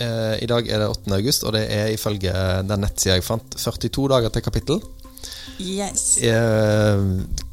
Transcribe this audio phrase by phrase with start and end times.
[0.00, 1.12] Eh, I dag er det 8.
[1.18, 2.32] august, og det er ifølge
[2.64, 4.80] den nettsida jeg fant, 42 dager til kapittel.
[5.60, 6.16] Yes.
[6.24, 7.02] Eh,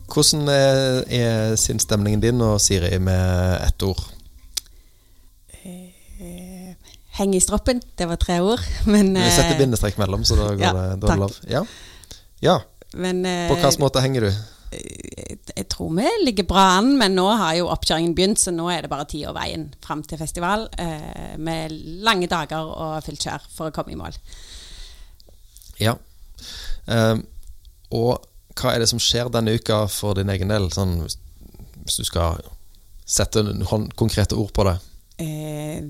[0.08, 4.00] hvordan er, er sinnsstemningen din og Siri med ett ord?
[5.60, 6.72] Eh,
[7.18, 7.82] Heng i stroppen.
[7.98, 8.64] Det var tre ord.
[8.94, 11.40] Men, Vi setter bindestrek mellom, så da går ja, det, da er det lov.
[11.52, 11.66] Ja.
[12.46, 12.60] ja.
[12.96, 14.32] men På hvilken måte henger du?
[15.58, 18.86] Jeg tror vi ligger bra an, men nå har jo oppkjøringen begynt, så nå er
[18.86, 20.68] det bare tid og veien fram til festival.
[20.78, 21.74] Eh, med
[22.06, 24.18] lange dager og fullt kjør for å komme i mål.
[25.82, 25.96] Ja.
[26.88, 27.16] Eh,
[27.98, 32.06] og hva er det som skjer denne uka for din egen del, sånn, hvis du
[32.08, 32.42] skal
[33.08, 34.78] sette noen konkrete ord på det?
[35.24, 35.82] Eh,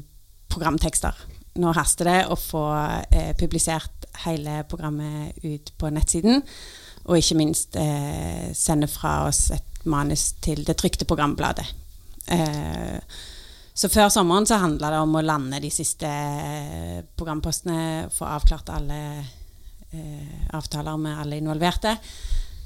[0.51, 1.15] programtekster.
[1.57, 2.65] Nå haster det å få
[3.09, 6.43] eh, publisert hele programmet ut på nettsiden.
[7.07, 11.65] Og ikke minst eh, sende fra oss et manus til det trykte programbladet.
[12.27, 12.99] Eh,
[13.77, 18.73] så før sommeren så handla det om å lande de siste eh, programpostene, få avklart
[18.73, 21.93] alle eh, avtaler med alle involverte.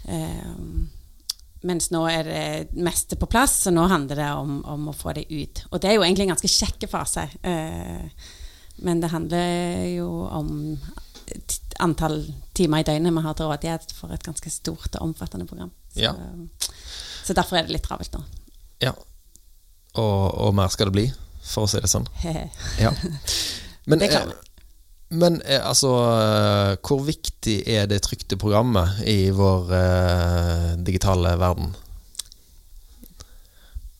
[0.07, 0.49] Eh,
[1.67, 5.13] mens nå er det meste på plass, så nå handler det om, om å få
[5.13, 5.66] det ut.
[5.69, 7.27] Og det er jo egentlig en ganske kjekke fase.
[7.45, 8.31] Eh,
[8.81, 10.49] men det handler jo om
[11.81, 12.19] antall
[12.57, 15.71] timer i døgnet vi har til rådighet for et ganske stort og omfattende program.
[15.93, 16.13] Så, Ja.
[17.25, 18.21] så derfor er det litt travelt nå.
[18.81, 18.93] Ja.
[19.95, 21.05] Og, og mer skal det bli,
[21.43, 22.07] for å si det sånn.
[22.79, 22.93] Ja.
[23.85, 24.38] Men, Det klarer vi.
[25.17, 31.73] men eh, altså eh, Hvor viktig er det trykte programmet i vår eh, digitale verden?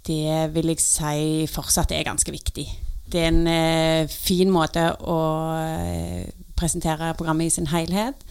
[0.05, 2.66] Det vil jeg si fortsatt er ganske viktig.
[3.11, 5.17] Det er en eh, fin måte å
[5.59, 6.29] eh,
[6.61, 8.21] presentere programmet i sin helhet.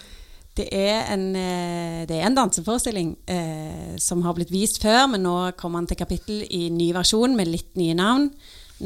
[0.54, 5.24] Det er en, eh, det er en danseforestilling eh, som har blitt vist før, men
[5.26, 8.28] nå kommer den til kapittel i ny versjon med litt nye navn.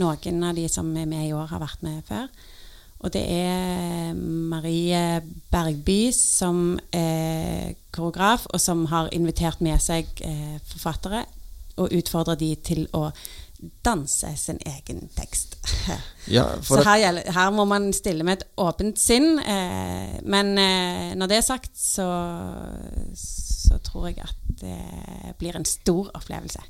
[0.00, 2.26] Noen av de som er med i år, har vært med før.
[2.98, 5.20] Og det er Marie
[5.52, 11.24] Bergby som er koreograf, og som har invitert med seg eh, forfattere
[11.78, 13.08] og utfordrer de til å
[13.86, 15.58] danse sin egen tekst.
[16.28, 19.38] Ja, Så her, gjelder, her må man stille med et åpent sinn.
[19.40, 22.04] Eh, men eh, når det er sagt, så,
[23.16, 26.60] så tror jeg at det blir en stor opplevelse.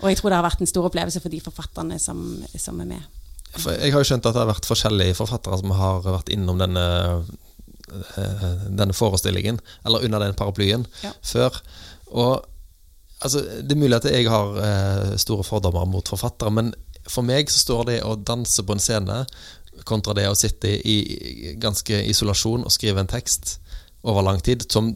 [0.00, 2.22] Og jeg tror det har vært en stor opplevelse for de forfatterne som,
[2.56, 3.19] som er med.
[3.56, 6.84] Jeg har jo skjønt at det har vært forskjellige forfattere som har vært innom denne,
[8.16, 11.12] eh, denne forestillingen, eller under den paraplyen, Ja.
[11.22, 11.60] før.
[12.12, 12.46] Og
[13.22, 16.74] altså, det er mulig at jeg har eh, store fordommer mot forfattere, men
[17.08, 19.26] for meg så står det å danse på en scene
[19.84, 23.58] kontra det å sitte i ganske isolasjon og skrive en tekst
[24.04, 24.92] over lang tid, som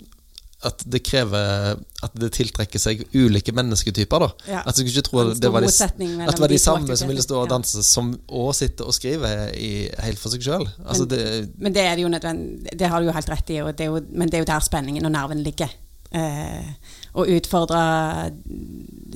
[0.67, 4.19] at det krever At det tiltrekker seg ulike mennesketyper.
[4.25, 4.63] da Ja.
[4.67, 6.97] At du skulle ikke tro at det var de, at det var de de samme
[6.97, 10.43] som ville stå og danse, danse, som òg sitter og skriver i, helt for seg
[10.43, 10.67] sjøl.
[10.85, 13.51] Altså, Men- det, Men det er det jo nødvendig, det har du jo helt rett
[13.51, 15.69] i, og det jo, men det er jo der spenningen og nerven ligger.
[16.15, 16.71] Eh,
[17.15, 18.31] å utfordre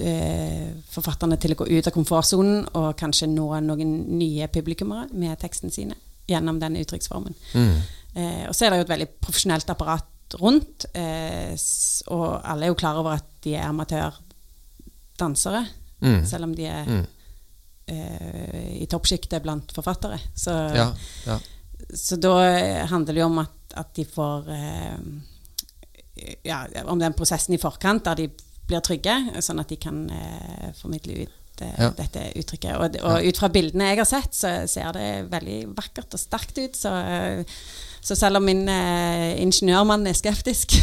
[0.00, 5.38] eh, forfatterne til å gå ut av komfortsonen og kanskje nå noen nye publikummere med
[5.38, 5.94] tekstene sine
[6.28, 7.34] gjennom denne uttrykksformen.
[7.54, 7.78] mm,
[8.16, 11.54] Eh, og så er det jo et veldig profesjonelt apparat rundt, eh,
[12.12, 15.62] og alle er jo klar over at de er amatørdansere,
[16.00, 17.06] mm, selv om de er mm,
[17.94, 20.20] eh, i toppsjiktet blant forfattere.
[20.34, 20.90] Så, ja,
[21.26, 21.38] ja.
[21.94, 22.34] så da
[22.90, 25.00] handler det jo om at, at de får eh,
[26.42, 28.24] Ja, om den prosessen i forkant der de
[28.66, 30.00] blir trygge, sånn at de kan
[30.74, 31.90] formidle ut eh, Ja.
[31.99, 32.76] dette uttrykket.
[32.76, 36.58] Og, og ut fra bildene jeg har sett, så ser det veldig vakkert og sterkt
[36.58, 36.76] ut.
[36.76, 37.44] Så, eh,
[38.00, 40.76] så selv om min eh, ingeniørmann er skeptisk,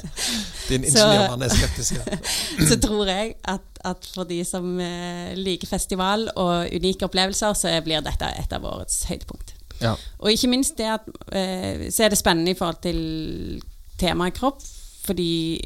[0.68, 1.96] Din ingeniørmann er skeptisk.
[1.98, 2.18] ja.
[2.68, 7.72] så tror jeg at, at for de som eh, liker festival og unike opplevelser, så
[7.84, 9.54] blir dette et av årets høydepunkt.
[9.80, 9.94] Ja.
[10.20, 13.62] Og ikke minst det at eh, Så er det spennende i forhold til
[14.00, 14.60] temaet kropp.
[15.10, 15.58] Fordi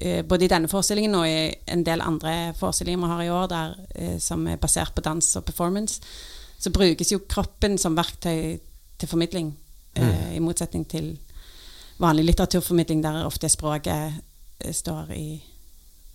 [0.00, 3.50] eh, både i denne forestillingen og i en del andre forestillinger vi har i år
[3.52, 6.00] der, eh, som er basert på dans og performance,
[6.56, 8.56] så brukes jo kroppen som verktøy
[8.96, 9.52] til formidling,
[9.96, 11.12] eh, i motsetning til
[12.00, 14.16] vanlig litteraturformidling, der ofte språket
[14.60, 15.28] eh, står i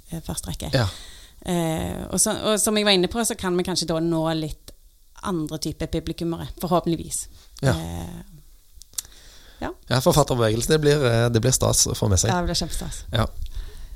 [0.10, 0.72] eh, første rekke.
[0.74, 0.88] Ja.
[1.46, 4.26] Eh, og, så, og som jeg var inne på, så kan vi kanskje da nå
[4.38, 4.74] litt
[5.30, 7.28] andre typer publikummere, forhåpentligvis.
[7.62, 7.76] Ja.
[7.78, 8.20] Eh,
[9.62, 12.32] ja, forfatterbevegelsen, det blir, eh, det blir stas å få med seg.
[12.32, 13.04] ja, det blir kjempestas.
[13.14, 13.28] Ja.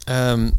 [0.05, 0.49] Um,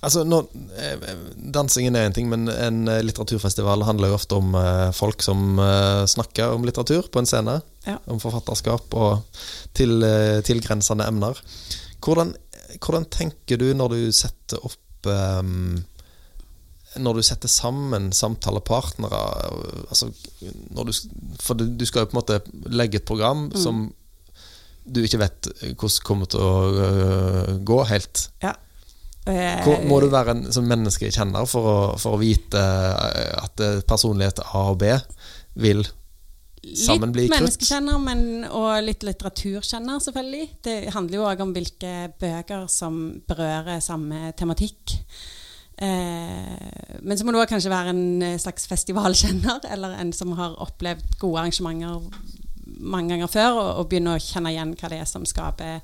[0.00, 0.38] altså, nå,
[0.80, 1.06] eh,
[1.54, 4.56] dansingen er en ting, men en eh, litteraturfestival handler jo ofte om
[4.96, 5.60] folk som
[6.08, 7.60] snakker om litteratur på en scene.
[7.86, 7.98] Ja.
[8.06, 9.40] Om forfatterskap og
[9.74, 10.04] til,
[10.46, 11.38] tilgrensende emner.
[12.02, 12.36] Hvordan,
[12.78, 15.82] hvordan tenker du når du setter opp um,
[17.02, 19.20] Når du setter sammen samtalepartnere
[19.88, 20.10] altså,
[20.70, 20.92] når du,
[21.40, 22.38] For du, skal jo på en måte
[22.70, 23.88] legge et program som
[24.84, 26.52] du ikke vet hvordan det kommer til å
[26.86, 28.26] øh, gå helt.
[28.42, 28.54] Ja.
[29.26, 32.62] Eh, Hvor, må du være en som menneske kjenner for å, for å vite
[33.38, 34.90] at personlighet A og B
[35.62, 35.84] vil
[36.62, 37.30] sammen bli krutt?
[37.30, 40.48] litt menneskekjenner, men, og litt litteraturkjenner, selvfølgelig.
[40.66, 44.98] Det handler jo òg om hvilke bøker som berører samme tematikk.
[45.82, 50.34] Eh, men så må du også kanskje være en eh, slags festivalkjenner, eller en som
[50.38, 52.10] har opplevd gode arrangementer
[52.82, 55.80] mange ganger før, og, og begynne å kjenne igjen hva det er som skaper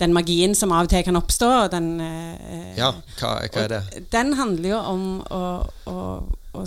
[0.00, 1.50] den magien som av og til kan oppstå.
[1.70, 2.90] Den, eh, Ja,
[3.20, 3.82] hva, hva er det?
[4.10, 5.42] Den handler jo om å,
[5.86, 5.98] å,
[6.58, 6.64] å,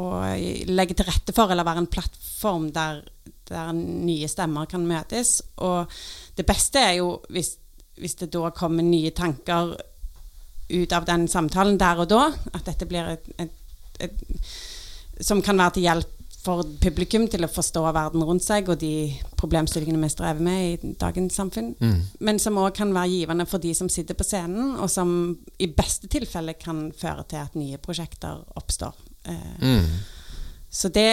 [0.00, 0.06] å
[0.66, 3.04] legge til rette for, eller være en plattform der,
[3.48, 5.40] der nye stemmer kan møtes.
[5.62, 5.86] Og
[6.36, 7.54] det beste er jo hvis,
[8.00, 9.76] hvis det da kommer nye tanker
[10.72, 12.24] ut av den samtalen der og da,
[12.56, 13.52] at dette blir et, et,
[14.00, 18.80] et som kan være til hjelp for publikum til å forstå verden rundt seg og
[18.80, 21.74] de problemstillingene vi strever med i dagens samfunn.
[21.78, 22.00] Mm.
[22.20, 25.68] Men som òg kan være givende for de som sitter på scenen, og som i
[25.70, 28.94] beste tilfelle kan føre til at nye prosjekter oppstår.
[29.24, 29.86] Eh, Mm.
[30.72, 31.04] Så det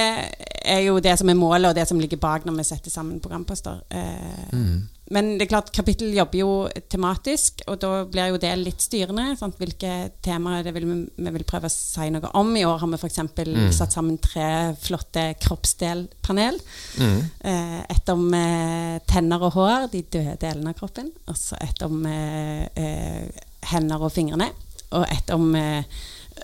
[0.63, 3.19] er jo det som er målet, og det som ligger bak når vi setter sammen
[3.19, 3.81] programposter.
[3.91, 4.87] Eh, Mm.
[5.13, 6.49] Men det er klart, kapittel jobber jo
[6.91, 9.31] tematisk, og da blir jo det litt styrende.
[9.39, 9.57] Sant?
[9.57, 12.51] Hvilke temaer det vil vi, vi vil prøve å si noe om.
[12.53, 13.21] I år har vi f.eks.
[13.39, 13.71] Mm.
[13.73, 16.59] satt sammen tre flotte kroppsdelpanel.
[17.01, 17.17] Mm.
[17.51, 21.09] Eh, et om eh, tenner og hår, de døde delene av kroppen.
[21.25, 23.41] Og så et om eh, eh,
[23.73, 24.51] hender og fingrene.
[24.93, 25.81] Og et om eh,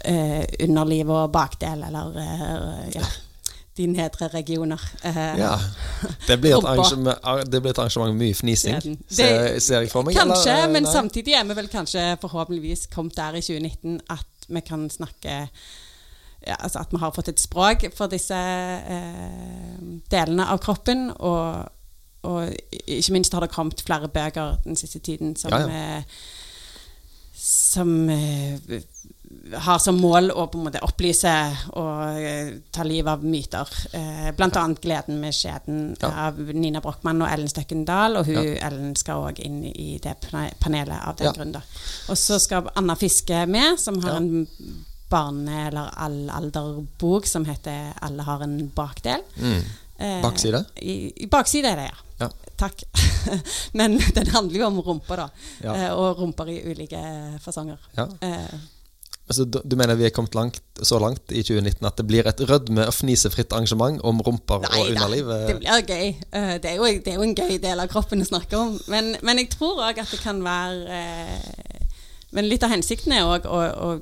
[0.09, 2.17] eh, underliv og bakdel, eller
[2.97, 3.05] ja,
[3.77, 4.81] de nedre regioner.
[5.03, 5.55] Eh, Ja.
[6.27, 6.55] Det blir,
[7.51, 10.15] det blir et arrangement med mye fnising, ser, ser jeg for meg.
[10.15, 10.91] Kanskje, eller, eh, men nei?
[10.93, 15.49] samtidig er vi vel kanskje forhåpentligvis kommet der i 2019 at vi kan snakke
[16.47, 19.79] ja, altså At vi har fått et språk for disse eh,
[20.11, 21.07] delene av kroppen.
[21.17, 21.65] Og,
[22.21, 22.51] og
[22.85, 25.97] ikke minst har det kommet flere bøker den siste tiden som, Ja, ja.
[25.97, 26.03] eh,
[27.33, 28.59] som eh,
[29.53, 31.31] har som mål å på en måte opplyse
[31.77, 33.69] og eh, ta livet av myter.
[33.93, 36.09] Eh, blant annet 'Gleden med skjeden' Ja.
[36.27, 38.17] av Nina Brochmann og Ellen Støkken Dahl.
[38.17, 38.67] Og hun, Ja.
[38.67, 40.15] Ellen skal òg inn i det
[40.59, 41.31] panelet av den Ja.
[41.33, 41.55] grunn.
[42.09, 44.17] Og så skal Anna Fiske med, som har Ja.
[44.17, 44.47] en
[45.09, 49.23] barne- eller allalderbok som heter 'Alle har en bakdel'.
[49.37, 49.63] Mm.
[49.99, 50.65] Eh, Bakside?
[50.81, 51.95] I, I bakside er det, ja.
[52.19, 52.29] Ja.
[52.57, 52.83] Takk.
[53.73, 55.29] Men den handler jo om rumper, da.
[55.63, 55.73] Ja.
[55.75, 57.77] Eh, og rumper i ulike fasonger.
[57.97, 58.07] Ja.
[58.21, 58.59] Eh,
[59.27, 62.41] Altså, du mener vi er kommet langt, så langt i 2019 at det blir et
[62.45, 65.31] rødme- og fnisefritt arrangement om rumper og Nei da, underliv?
[65.47, 66.07] det blir gøy.
[66.31, 68.75] Eh, Det er, jo, det er jo en gøy del av kroppen å snakke om.
[68.87, 71.81] Men, men jeg tror òg at det kan være eh,
[72.37, 73.95] Men litt av hensikten er òg å,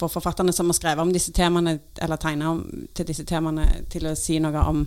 [0.00, 2.54] få forfatterne som har skrevet om disse temaene, eller tegna
[2.96, 4.86] til disse temaene, til å si noe om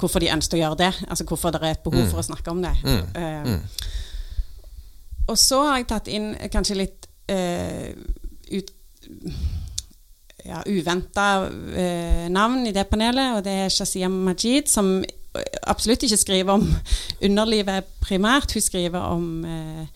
[0.00, 0.92] hvorfor de ønsker å gjøre det.
[1.08, 2.10] Altså hvorfor det er et behov Mm.
[2.10, 2.72] for å snakke om det.
[2.84, 3.02] Mm.
[3.44, 3.60] Mm.
[5.28, 8.70] Og så har jeg tatt inn kanskje litt ut,
[10.44, 14.98] ja, uventa eh, navn i det panelet, og det er Shazia Majid, som
[15.66, 16.66] absolutt ikke skriver om
[17.26, 18.52] underlivet primært.
[18.54, 19.86] Hun skriver om, eh,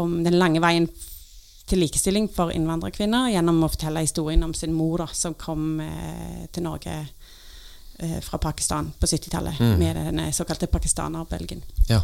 [0.00, 0.88] om den lange veien
[1.64, 6.42] til likestilling for innvandrerkvinner gjennom å fortelle historien om sin mor, da, som kom eh,
[6.52, 9.78] til Norge eh, fra Pakistan på 70-tallet Mm.
[9.78, 12.02] med den såkalte pakistanerbølgen Ja.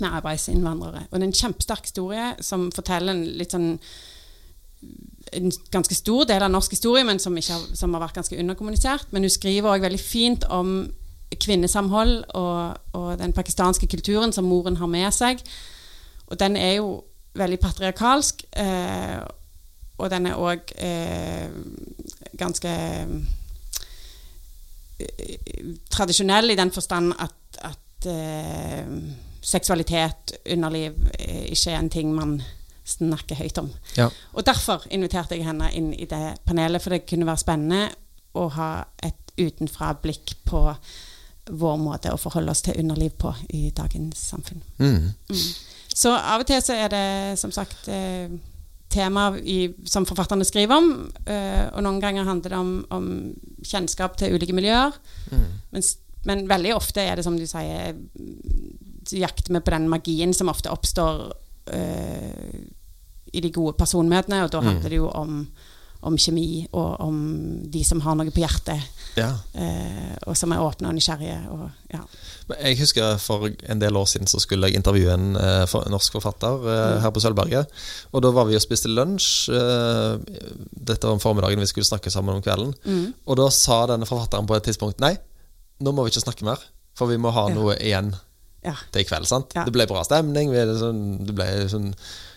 [0.00, 1.06] Med arbeidsinnvandrere.
[1.10, 3.74] Og det er en kjempesterk historie som forteller en litt sånn
[5.36, 9.10] en ganske stor del av norsk historie, men som, har, som har vært ganske underkommunisert.
[9.10, 10.76] Men hun skriver òg veldig fint om
[11.42, 15.42] kvinnesamhold og, og den pakistanske kulturen som moren har med seg.
[16.30, 17.02] Og den er jo
[17.36, 19.18] veldig patriarkalsk, eh,
[19.98, 21.48] og den er òg eh,
[22.38, 22.72] ganske
[25.00, 28.88] eh, tradisjonell i den forstand at, at eh,
[29.46, 32.40] seksualitet, underliv, eh, ikke er en ting man
[32.86, 33.70] snakker høyt om.
[33.96, 34.08] Ja.
[34.34, 37.82] Og derfor inviterte jeg henne inn i det panelet, for det kunne være spennende
[38.36, 38.70] å ha
[39.02, 40.62] et utenfra-blikk på
[41.46, 44.62] vår måte å forholde oss til underliv på i dagens samfunn.
[44.78, 45.12] Mm.
[45.30, 45.42] Mm.
[45.94, 48.32] Så av og til så er det som sagt eh,
[48.92, 50.90] tema i, som forfatterne skriver om,
[51.26, 53.06] eh, og noen ganger handler det om, om
[53.64, 54.94] kjennskap til ulike miljøer.
[55.30, 55.46] Mm.
[55.70, 55.86] Men,
[56.26, 57.94] men, veldig ofte er det som du sier
[59.12, 61.32] jakter vi på den magien som ofte oppstår
[61.74, 62.60] uh,
[63.32, 64.66] i de gode personmøtene, og da Mm.
[64.66, 65.46] handler det jo om
[66.06, 67.16] om kjemi og om
[67.72, 68.78] de som har noe på hjertet,
[69.16, 69.30] Ja.
[69.58, 71.38] uh, og som er åpne og nysgjerrige.
[71.50, 71.98] Og, ja.
[72.62, 75.34] Jeg husker For en del år siden så skulle jeg intervjue en
[75.66, 77.66] for, norsk forfatter eh, her på Sølvberget.
[78.12, 79.48] Og da var vi og spiste lunsj.
[80.70, 82.74] Dette var om formiddagen, vi skulle snakke sammen om kvelden.
[82.84, 83.14] Mm.
[83.26, 85.16] Og da sa denne forfatteren på et tidspunkt Nei,
[85.80, 86.62] nå må vi ikke snakke mer,
[86.96, 87.54] for vi må ha Ja.
[87.54, 88.14] noe igjen
[88.64, 88.74] ja.
[88.92, 89.26] til i kveld.
[89.28, 89.52] sant?
[89.54, 89.64] Ja.
[89.64, 90.50] Det ble bra stemning.
[90.50, 91.92] Vi, sånn, det ble sånn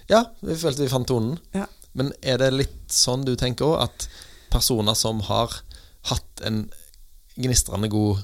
[0.10, 1.38] Ja, vi følte vi fant tonen.
[1.54, 1.66] Ja.
[1.94, 4.08] Men er det litt sånn du tenker òg, at
[4.54, 5.54] personer som har
[6.10, 6.64] hatt en
[7.38, 8.20] gnistrende god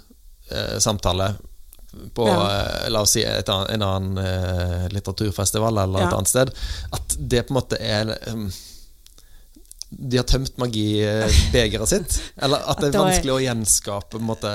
[0.51, 1.35] eh, samtale
[2.13, 2.37] på Ja.
[2.51, 6.51] eh, la oss si et en annen eh, litteraturfestival eller et annet sted,
[6.91, 8.49] at det på en måte er um,
[9.95, 12.17] De har tømt magibegeret sitt?
[12.43, 14.51] Eller at det er- vanskelig å gjenskape på en måte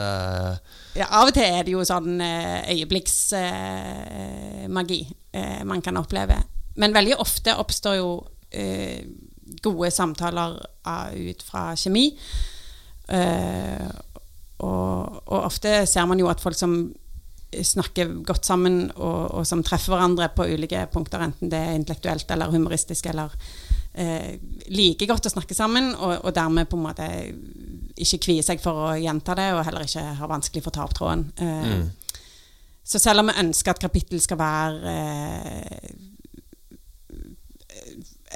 [0.99, 5.01] Ja, av og til er det jo sånn eh, øyeblikksmagi
[5.39, 6.37] eh, man kan oppleve.
[6.81, 8.09] Men veldig ofte oppstår jo
[8.51, 9.01] eh,
[9.63, 10.51] gode samtaler
[11.15, 12.07] ut fra kjemi.
[14.61, 16.95] Og, og ofte ser man jo at folk som
[17.51, 22.31] snakker godt sammen, og, og som treffer hverandre på ulike punkter, enten det er intellektuelt
[22.31, 23.29] eller humoristisk, eller
[23.95, 24.37] eh,
[24.71, 27.09] liker godt å snakke sammen, og, og dermed på en måte
[28.01, 30.87] ikke kvier seg for å gjenta det, og heller ikke har vanskelig for å ta
[30.87, 31.33] opp tråden.
[31.41, 31.89] Eh, Mm.
[32.91, 35.91] Så selv om vi ønsker at kapittel skal være eh,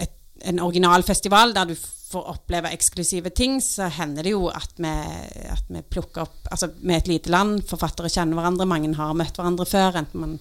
[0.04, 0.12] et,
[0.46, 4.92] en originalfestival der du får oppleve eksklusive ting, så hender det jo at vi,
[5.50, 9.16] at vi plukker opp Altså, vi er et lite land, forfattere kjenner hverandre, mange har
[9.18, 10.37] møtt hverandre før, enten, man,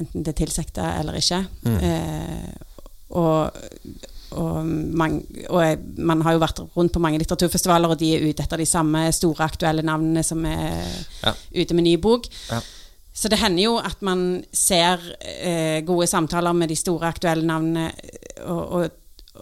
[0.00, 1.42] enten det er tilsikta eller ikke.
[1.66, 1.76] Mm.
[1.90, 2.78] Eh,
[3.20, 3.60] og
[4.36, 8.24] og, man, og jeg, man har jo vært rundt på mange litteraturfestivaler, og de er
[8.28, 10.82] ute etter de samme store, aktuelle navnene som er
[11.24, 11.32] Ja.
[11.56, 12.28] ute med ny bok.
[12.50, 12.60] Ja.
[13.16, 17.90] Så det hender jo at man ser eh, gode samtaler med de store, aktuelle navnene,
[18.44, 18.90] og, og,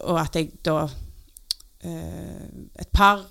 [0.05, 0.85] og at jeg da
[1.83, 2.45] eh,
[2.79, 3.25] Et par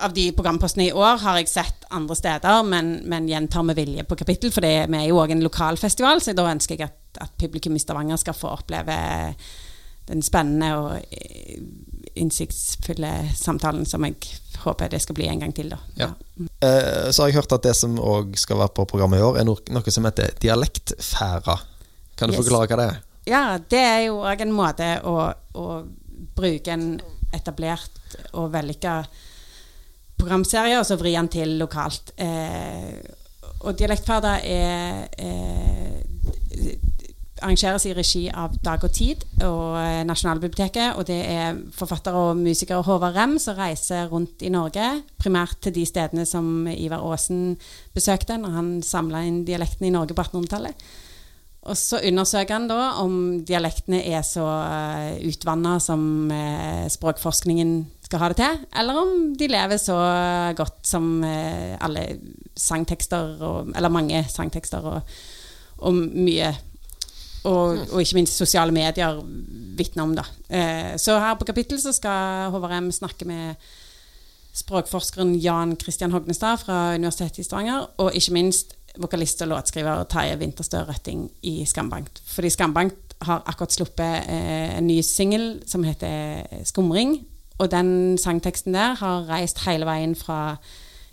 [0.00, 4.04] av de programpostene i år har jeg sett andre steder, men, men gjentar med vilje
[4.08, 7.20] på kapittel, for det, vi er jo òg en lokalfestival, så da ønsker jeg at,
[7.26, 8.96] at publikum i Stavanger skal få oppleve
[10.08, 11.58] den spennende og eh,
[12.18, 14.16] innsiktsfulle samtalen som jeg
[14.64, 15.68] håper det skal bli en gang til.
[15.70, 15.78] da.
[16.00, 16.08] Ja.
[16.64, 19.38] Eh, så har jeg hørt at det som òg skal være på programmet i år,
[19.38, 21.58] er noe, noe som heter Dialektfæra.
[22.18, 22.42] Kan du Yes.
[22.42, 22.98] forklare hva det er?
[23.28, 25.14] Ja, det er jo òg en måte å,
[25.54, 25.66] å
[26.34, 26.88] bruke en
[27.36, 29.02] etablert og vellykka
[30.18, 32.10] programserie, og så vri den til lokalt.
[32.16, 32.98] Eh,
[33.60, 36.78] og dialektfæra er eh,
[37.40, 40.98] arrangeres i regi av Dag og Tid og eh, Nasjonalbiblioteket.
[40.98, 44.86] Og det er forfatter og musiker Håvard Rem som reiser rundt i Norge.
[45.20, 47.58] Primært til de stedene som Ivar Aasen
[47.96, 50.88] besøkte når han samla inn dialektene i Norge på 1800-tallet.
[51.68, 53.14] Og så undersøker han da om
[53.44, 57.72] dialektene er så uh, utvanna som eh, språkforskningen
[58.06, 59.96] skal ha det til, eller om de lever så
[60.56, 62.06] godt som eh, alle
[62.56, 65.18] sangtekster, og, eller mange sangtekster og,
[65.84, 66.54] og mye
[67.44, 69.20] og, og ikke minst sosiale medier
[69.78, 70.14] vitner om.
[70.16, 70.24] da.
[70.48, 73.54] Eh, så her på kapittel så skal Håvard M snakke med
[74.58, 80.38] språkforskeren Jan Christian Hognestad fra Universitetet i Stavanger, og ikke minst vokalist og låtskriver Terje
[80.40, 82.22] Winterstø Røtting i Skambankt.
[82.26, 87.20] Fordi Skambankt har akkurat sluppet eh, en ny singel som heter Skumring.
[87.58, 90.56] Og den sangteksten der har reist hele veien fra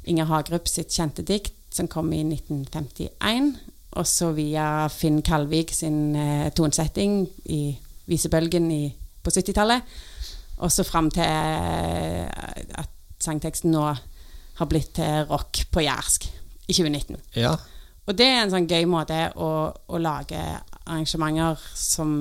[0.05, 3.55] Inger Hagerup sitt kjente dikt, som kom i 1951,
[3.95, 7.61] og så via Finn Kalvik sin eh, tonsetting i
[8.09, 8.83] Visebølgen i,
[9.23, 9.95] på 70-tallet,
[10.61, 12.27] og så fram til eh,
[12.79, 12.91] at
[13.23, 13.85] sangteksten nå
[14.55, 16.27] har blitt til rock på jærsk
[16.67, 17.17] i 2019.
[17.39, 17.55] Ja.
[18.05, 20.39] Og det er en sånn gøy måte å, å lage
[20.85, 22.11] arrangementer som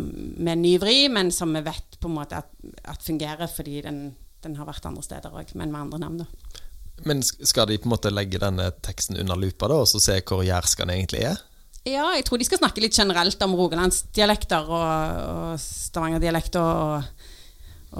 [0.41, 2.53] med ny vri, men som vi vet på en måte at,
[2.89, 4.07] at fungerer, fordi den,
[4.45, 6.23] den har vært andre steder òg, men med andre navn.
[6.25, 6.63] da.
[7.05, 10.21] Men skal de på en måte legge denne teksten under lupa da, og så se
[10.25, 11.43] hvor jærsk den egentlig er?
[11.85, 17.03] Ja, jeg tror de skal snakke litt generelt om rogalandsdialekter og, og stavangerdialekter og,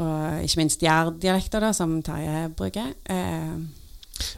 [0.01, 2.95] og ikke minst jærdialekter, som Terje bruker.
[3.05, 3.57] Eh,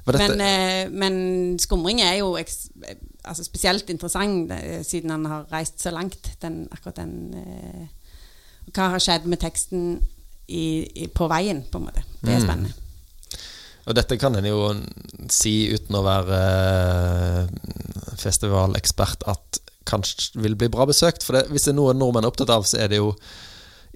[0.06, 5.92] Men, eh, men skumring er jo altså spesielt interessant eh, siden han har reist så
[5.92, 7.86] langt, den, akkurat den eh,
[8.72, 10.00] Hva har skjedd med teksten
[10.48, 10.64] i,
[11.04, 12.02] i, på veien, på en måte.
[12.22, 12.46] Det er Mm.
[12.48, 12.72] spennende.
[13.86, 14.60] Og dette kan en jo
[15.32, 17.42] si uten å være eh,
[18.18, 21.22] festivalekspert at kanskje vil bli bra besøkt.
[21.26, 23.12] For det, hvis det er noe nordmenn er opptatt av, så er det jo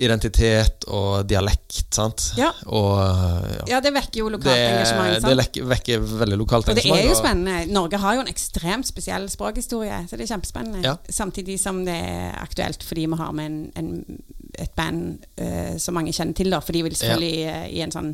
[0.01, 2.31] identitet og dialekt, sant?
[2.39, 2.49] Ja.
[2.73, 3.67] Og ja.
[3.75, 5.11] Ja, det vekker jo lokalt det, engasjement.
[5.13, 5.41] det sant?
[5.43, 7.67] vekker, vekker veldig lokalt Og det er jo spennende.
[7.75, 10.85] Norge har jo en ekstremt spesiell språkhistorie, så det er kjempespennende.
[10.87, 10.97] Ja.
[11.13, 14.23] Samtidig som det er aktuelt fordi vi har med en, en,
[14.61, 16.61] et band uh, som mange kjenner til, da.
[16.65, 18.11] For de vil selvfølgelig eh, i en sånn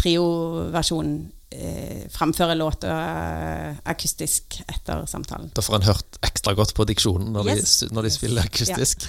[0.00, 1.10] trioversjon
[1.54, 5.50] uh, framføre låter eh, akustisk etter samtalen.
[5.56, 7.78] Da får en hørt ekstra godt på diksjonen når, Yes.
[7.82, 9.08] de, når de spiller akustisk.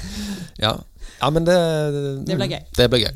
[0.59, 0.75] Ja.
[1.21, 1.59] ja, men det
[2.27, 2.61] Det blir gøy.
[2.77, 3.13] Det blir gøy.